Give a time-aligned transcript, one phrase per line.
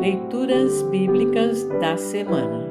[0.00, 2.68] Leituras Bíblicas da Semana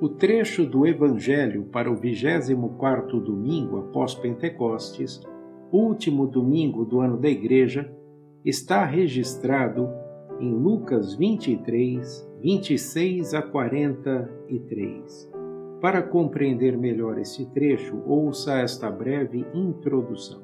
[0.00, 5.20] O trecho do Evangelho para o 24º domingo após Pentecostes,
[5.70, 7.88] último domingo do ano da Igreja,
[8.44, 9.88] está registrado
[10.40, 15.32] em Lucas 23, 26 a 43.
[15.80, 20.42] Para compreender melhor esse trecho, ouça esta breve introdução.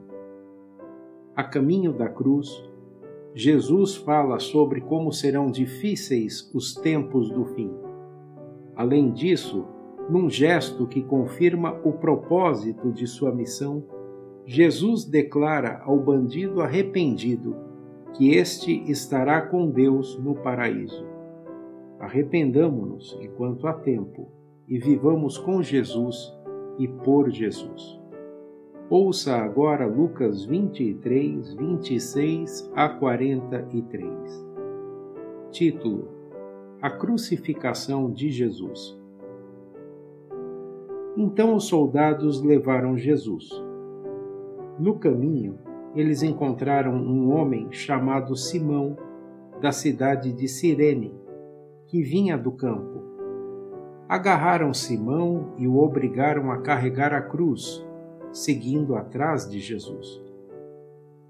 [1.35, 2.71] A caminho da cruz,
[3.35, 7.71] Jesus fala sobre como serão difíceis os tempos do fim.
[8.77, 9.65] Além disso,
[10.11, 13.85] num gesto que confirma o propósito de sua missão,
[14.45, 17.57] Jesus declara ao bandido arrependido
[18.13, 21.07] que este estará com Deus no paraíso.
[21.99, 24.29] Arrependamo-nos enquanto há tempo
[24.69, 26.37] e vivamos com Jesus
[26.79, 28.02] e por Jesus.
[28.95, 34.47] Ouça agora Lucas 23, 26 a 43.
[35.51, 36.09] Título:
[36.83, 38.95] A crucificação de Jesus.
[41.17, 43.49] Então os soldados levaram Jesus.
[44.79, 45.59] No caminho,
[45.95, 48.95] eles encontraram um homem chamado Simão,
[49.59, 51.15] da cidade de Cirene,
[51.87, 53.01] que vinha do campo.
[54.07, 57.83] Agarraram Simão e o obrigaram a carregar a cruz,
[58.33, 60.21] seguindo atrás de Jesus.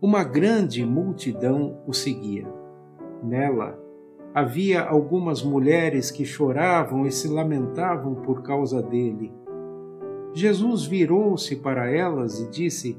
[0.01, 2.47] Uma grande multidão o seguia.
[3.23, 3.79] Nela
[4.35, 9.33] havia algumas mulheres que choravam e se lamentavam por causa dele.
[10.33, 12.97] Jesus virou-se para elas e disse: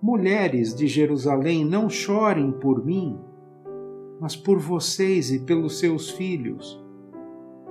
[0.00, 3.18] Mulheres de Jerusalém, não chorem por mim,
[4.20, 6.82] mas por vocês e pelos seus filhos,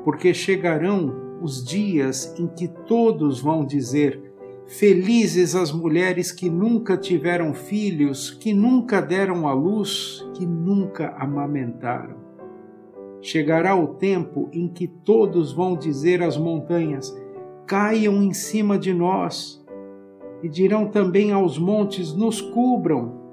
[0.04, 4.25] porque chegarão os dias em que todos vão dizer:
[4.68, 12.16] Felizes as mulheres que nunca tiveram filhos, que nunca deram à luz, que nunca amamentaram.
[13.22, 17.16] Chegará o tempo em que todos vão dizer às montanhas:
[17.68, 19.64] Caiam em cima de nós
[20.42, 23.24] e dirão também aos montes: Nos cubram.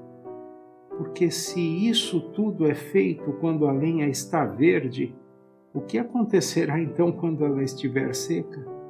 [0.99, 5.15] Porque se isso tudo é feito quando a lenha está verde,
[5.73, 8.82] o que acontecerá então quando ela estiver seca?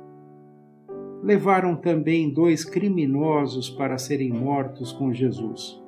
[1.23, 5.81] Levaram também dois criminosos para serem mortos com Jesus.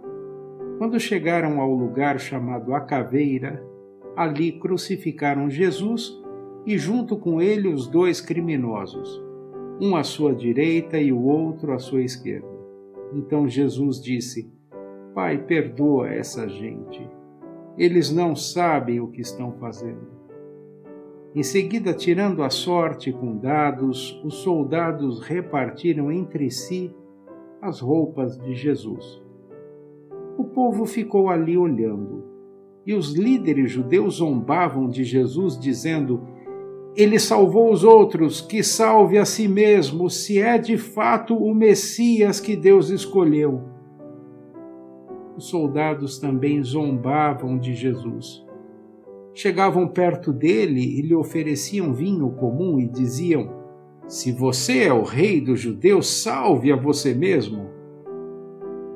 [0.78, 3.62] Quando chegaram ao lugar chamado A Caveira,
[4.16, 6.16] ali crucificaram Jesus
[6.64, 9.24] e, junto com ele, os dois criminosos
[9.80, 12.48] um à sua direita e o outro à sua esquerda.
[13.12, 14.50] Então Jesus disse:
[15.14, 17.08] Pai, perdoa essa gente.
[17.76, 20.23] Eles não sabem o que estão fazendo.
[21.34, 26.94] Em seguida, tirando a sorte com dados, os soldados repartiram entre si
[27.60, 29.20] as roupas de Jesus.
[30.38, 32.24] O povo ficou ali olhando,
[32.86, 36.22] e os líderes judeus zombavam de Jesus, dizendo:
[36.96, 42.38] ele salvou os outros, que salve a si mesmo, se é de fato o Messias
[42.38, 43.62] que Deus escolheu.
[45.36, 48.46] Os soldados também zombavam de Jesus.
[49.34, 53.50] Chegavam perto dele e lhe ofereciam vinho comum e diziam:
[54.06, 57.68] Se você é o rei dos judeus, salve a você mesmo.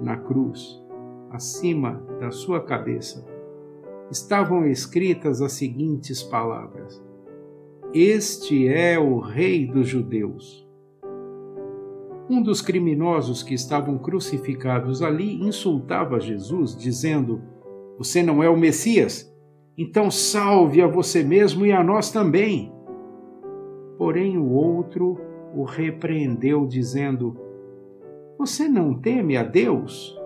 [0.00, 0.81] Na cruz,
[1.31, 3.27] acima da sua cabeça,
[4.10, 7.03] estavam escritas as seguintes palavras:
[7.94, 10.69] este é o Rei dos Judeus.
[12.28, 17.41] Um dos criminosos que estavam crucificados ali insultava Jesus, dizendo:
[17.97, 19.28] Você não é o Messias?
[19.78, 22.72] Então salve a você mesmo e a nós também.
[23.97, 25.16] Porém, o outro
[25.55, 27.37] o repreendeu, dizendo:
[28.37, 30.19] Você não teme a Deus?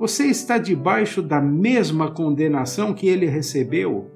[0.00, 4.10] Você está debaixo da mesma condenação que ele recebeu.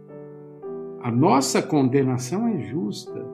[1.02, 3.24] A nossa condenação é justa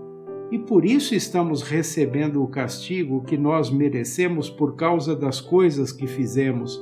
[0.51, 6.07] e por isso estamos recebendo o castigo que nós merecemos por causa das coisas que
[6.07, 6.79] fizemos.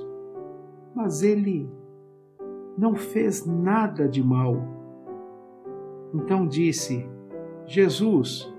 [0.92, 1.68] Mas ele
[2.76, 4.56] não fez nada de mal.
[6.14, 7.08] Então disse:
[7.66, 8.52] Jesus,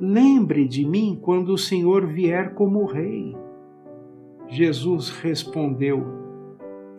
[0.00, 3.36] lembre de mim quando o Senhor vier como rei.
[4.48, 6.20] Jesus respondeu: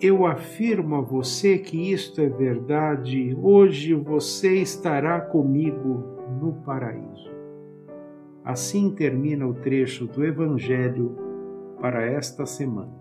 [0.01, 6.03] eu afirmo a você que isto é verdade, hoje você estará comigo
[6.41, 7.29] no paraíso.
[8.43, 11.15] Assim termina o trecho do Evangelho
[11.79, 13.00] para esta semana.